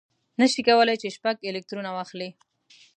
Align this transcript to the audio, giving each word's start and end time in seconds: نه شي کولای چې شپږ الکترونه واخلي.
نه 0.39 0.45
شي 0.51 0.61
کولای 0.67 0.97
چې 1.01 1.13
شپږ 1.15 1.35
الکترونه 1.49 1.89
واخلي. 1.93 2.29